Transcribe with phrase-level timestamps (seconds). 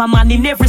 [0.00, 0.59] have a man in every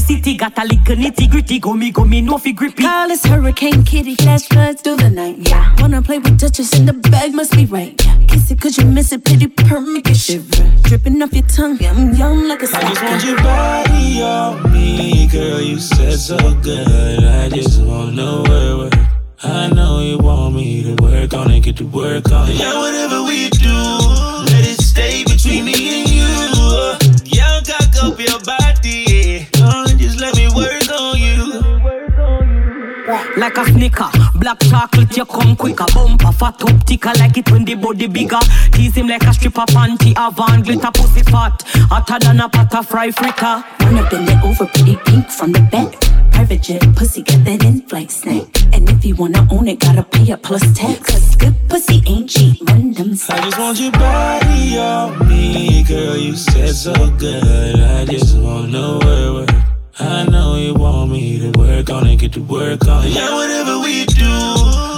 [34.72, 35.86] chocolate, you come quicker.
[35.94, 38.40] Bumper, fat up, ticker like it when the body bigger.
[38.72, 41.62] Tease him like a stripper panty, avant glitter pussy fat.
[41.92, 43.64] Hotter than a pot of fry fritter.
[43.82, 45.92] Wanna bend it over, pretty pink from the back.
[46.32, 48.48] Private jet, pussy got that in-flight snack.
[48.74, 51.00] And if you wanna own it, gotta pay a plus tax.
[51.00, 56.18] Cause good pussy ain't cheap, run them I just want your body on me, girl.
[56.18, 57.80] You said so good.
[57.80, 59.71] I just wanna work.
[60.02, 63.12] I know you want me to work on it, get to work on it.
[63.12, 64.30] Yeah, whatever we do,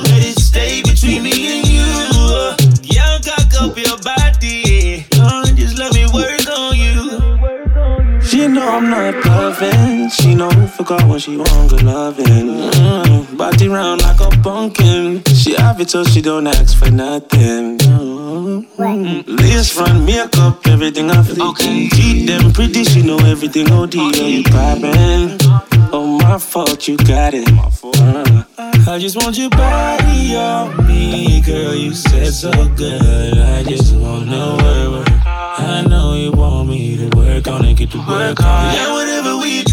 [0.07, 1.83] let it stay between me and you.
[2.83, 5.05] Yeah, cock up your body.
[5.15, 8.21] Oh, just let me work on you.
[8.21, 10.13] She know I'm not perfect.
[10.13, 12.71] She know forgot what she want, good loving.
[12.71, 15.23] Mm, body round like a pumpkin.
[15.25, 17.77] She have it so she don't ask for nothing.
[17.79, 21.91] Mm, Lace front, makeup, everything I fleet.
[21.91, 23.95] Treat them pretty, she know everything OD.
[23.95, 25.37] Are you poppin'?
[25.93, 27.47] Oh, my fault, you got it.
[27.47, 28.43] Uh,
[28.89, 31.75] I just want your body on me, girl.
[31.75, 33.37] You said so good.
[33.37, 35.07] I just wanna work.
[35.25, 38.77] I know you want me to work on it, get to work on it.
[38.77, 39.72] Yeah, whatever we do,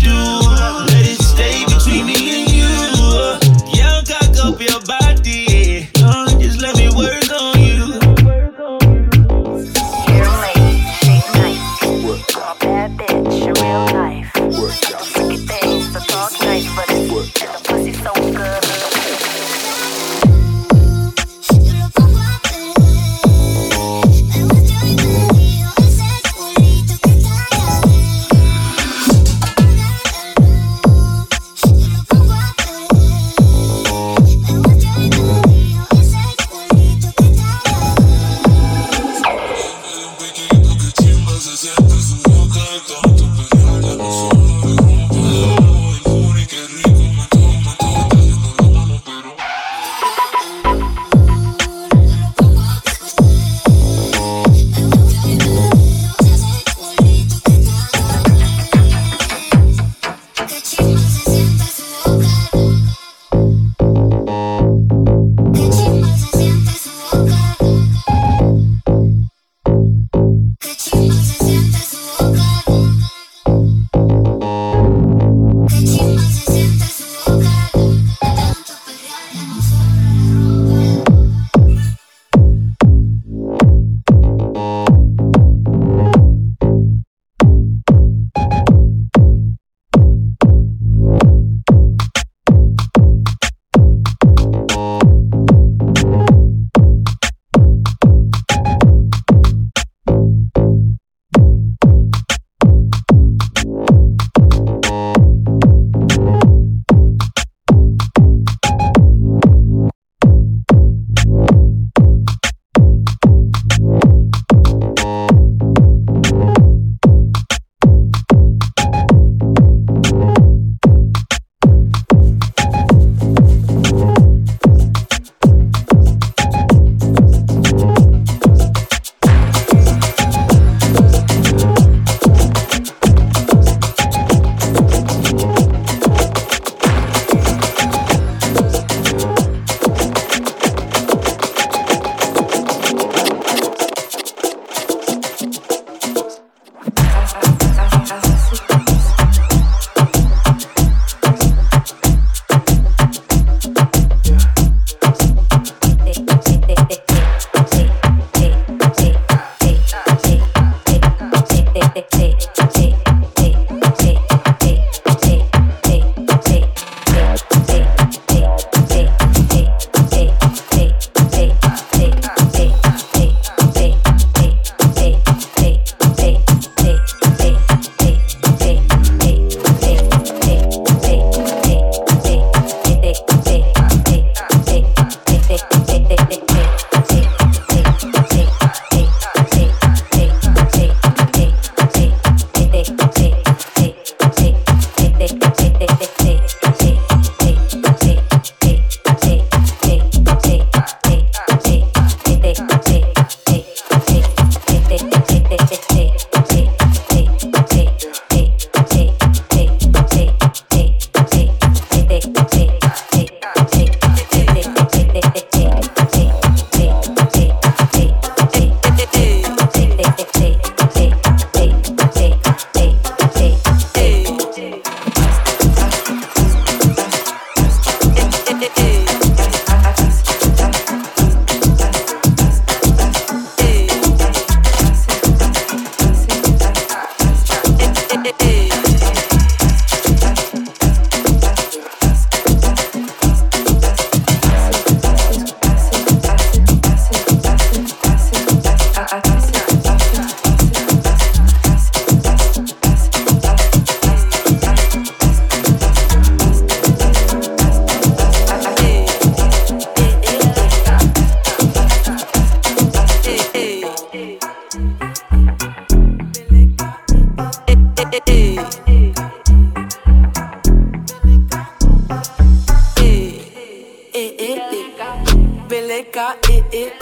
[276.70, 276.99] Tu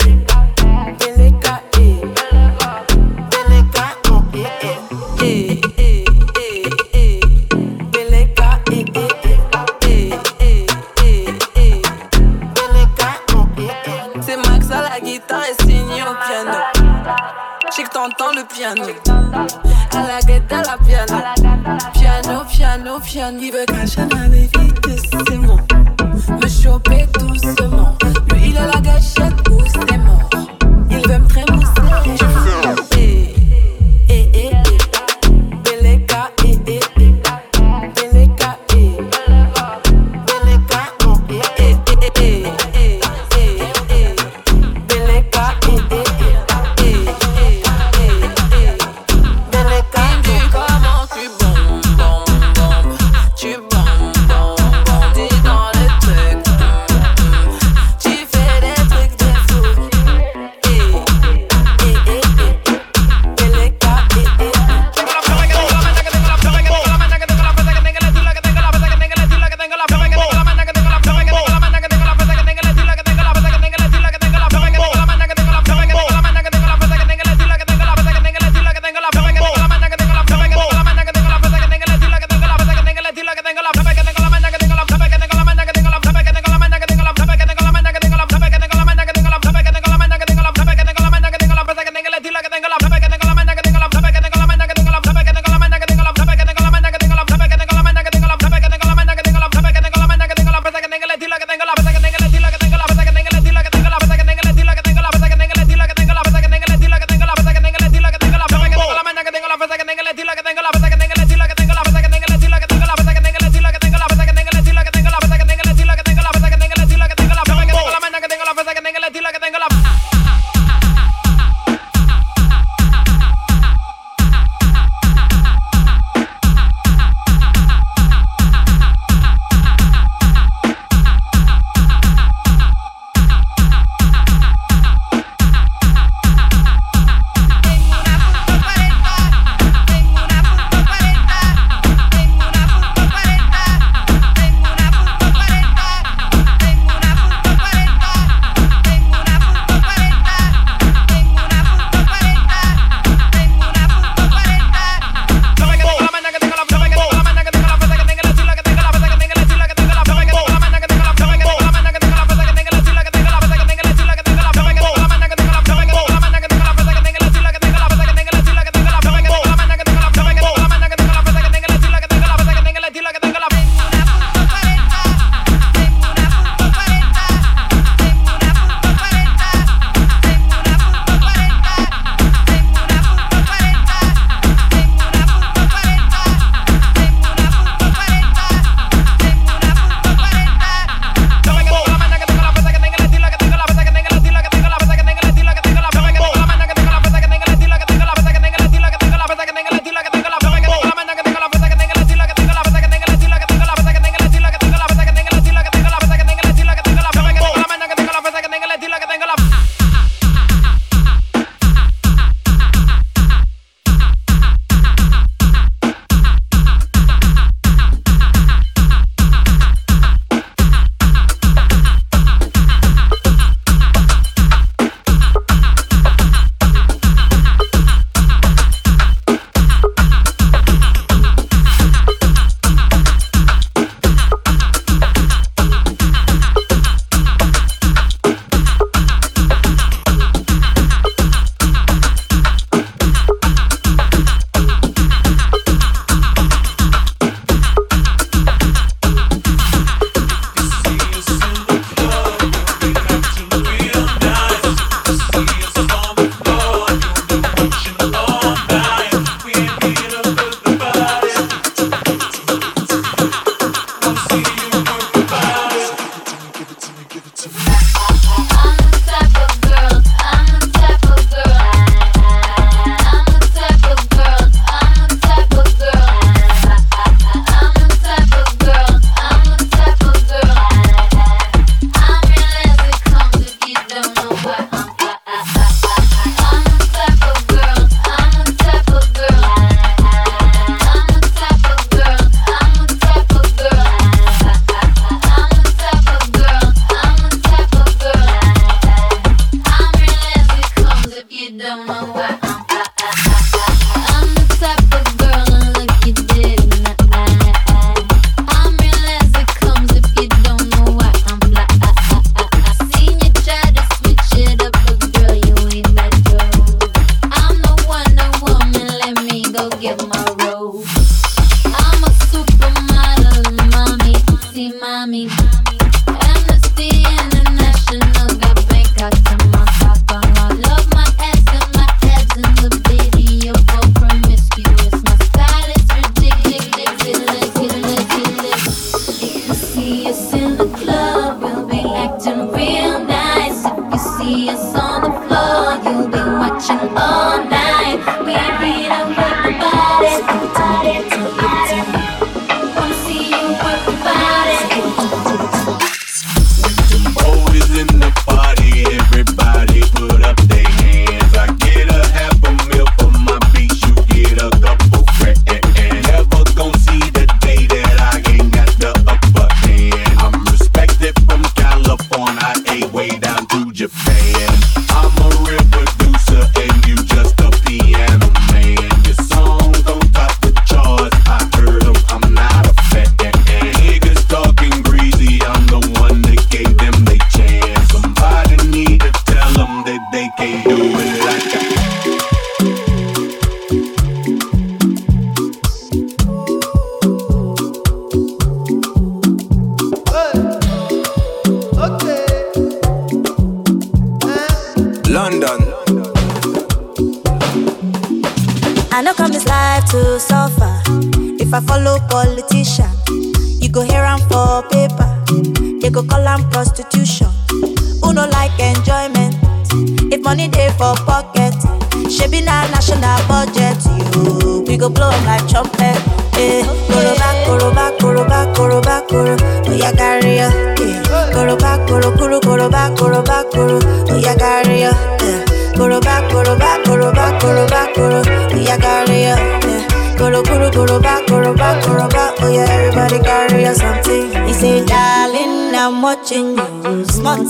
[422.69, 423.77] international budget,
[424.15, 424.63] you.
[424.67, 425.97] We go blow like trumpet.
[426.37, 429.35] Eh, koroba, koroba, koroba, koroba, koro.
[429.67, 430.49] Oh yeah, carry ya.
[430.77, 431.01] Eh,
[431.33, 433.79] koroba, koro, koro, koroba, koroba, koro.
[434.09, 434.91] Oh yeah, carry ya.
[435.21, 435.43] Eh,
[435.75, 438.21] koroba, koroba, koroba, koroba, koro.
[438.53, 439.35] Oh yeah, carry ya.
[439.65, 442.33] Eh, koro, koro, koroba, koroba, koroba.
[442.41, 444.31] Oh yeah, everybody carry ya something.
[444.47, 447.05] He say, darling, I'm watching you.
[447.05, 447.43] Small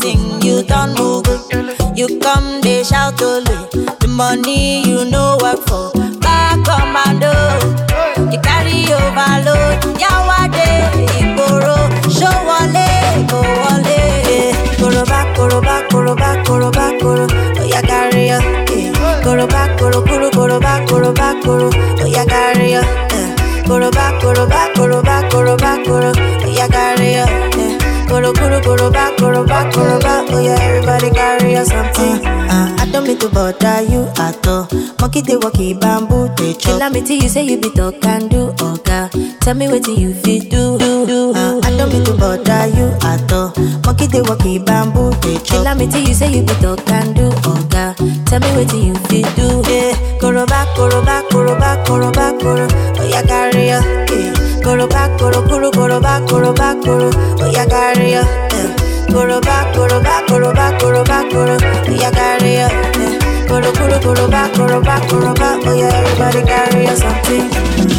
[0.43, 1.27] you don't move.
[1.95, 3.68] You come, they shout to me
[4.19, 5.91] money you no work for.
[6.19, 7.55] Back on my door,
[8.31, 9.79] you carry overload.
[10.03, 10.67] Yawade,
[11.19, 11.77] Ikoro,
[12.11, 14.53] show wale, go wale.
[14.79, 17.27] Koro back, koro back, koro back, koro back, koro.
[17.31, 18.39] Oh yeah, carry ya.
[19.23, 21.69] Koro back, koro koro, koro back, koro back, koro.
[21.73, 22.83] Oh yeah, carry ya.
[23.67, 26.11] Koro back, koro back, koro back, koro back, koro.
[26.17, 27.25] Oh yeah, carry ya.
[28.09, 28.59] Koro koro,
[28.91, 30.29] back, koro back, koro back.
[30.31, 32.19] Oh yeah, everybody carry ya something.
[32.79, 34.67] I don't mean to bother you at all.
[34.99, 36.79] Monkey they walk in bamboo they chop.
[36.79, 39.09] Tell me till you say you be talk and do oga.
[39.41, 41.31] Tell me what you fit do do do.
[41.35, 43.53] Uh, I don't mean to bother you at all.
[43.85, 45.63] Monkey they walk in bamboo they chop.
[45.65, 47.95] Tell me till you say you be talk and do oga.
[48.25, 49.61] Tell me what you fit do.
[49.69, 52.67] Yeah, koroba koroba koroba koroba koro.
[52.99, 53.81] Oh yeah, carry ya.
[54.09, 54.33] Yeah.
[54.63, 57.09] Koroba koro koro koroba koroba koro.
[57.43, 58.23] Oh yeah, carry ya.
[58.23, 58.75] Yeah.
[59.09, 59.58] Koroba
[65.09, 67.98] for a black yeah, everybody carry something.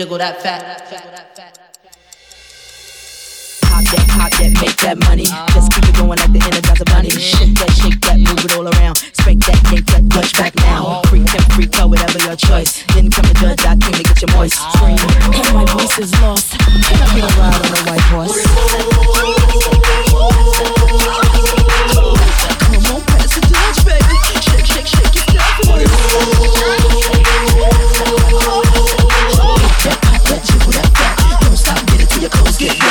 [0.00, 0.64] jiggle that fat.
[3.68, 5.28] Pop that, pop that, make that money.
[5.52, 7.10] Just keep it going like the energizer bunny.
[7.10, 8.96] Shake that, shake that, move it all around.
[8.96, 11.02] Spank that, yank that, clutch back now.
[11.12, 12.82] Freak that, freak out, whatever your choice.
[12.96, 14.56] Didn't come to judge, I came to get your moist.
[14.72, 14.96] Scream,
[15.36, 16.56] and my voice is lost.
[16.56, 18.40] Can I get a ride on a white horse?
[32.30, 32.89] coast get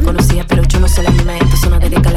[0.00, 1.36] me conocía, pero yo no soy la misma.
[1.36, 2.09] Esto es una dedicación